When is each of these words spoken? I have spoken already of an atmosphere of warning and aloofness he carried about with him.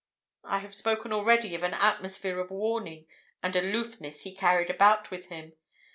I 0.45 0.57
have 0.61 0.73
spoken 0.73 1.13
already 1.13 1.53
of 1.53 1.61
an 1.61 1.75
atmosphere 1.75 2.39
of 2.39 2.49
warning 2.49 3.05
and 3.43 3.55
aloofness 3.55 4.23
he 4.23 4.33
carried 4.33 4.71
about 4.71 5.11
with 5.11 5.27
him. 5.27 5.53